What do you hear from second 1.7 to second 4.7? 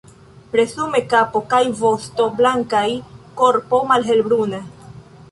vosto blankaj, korpo malhelbruna.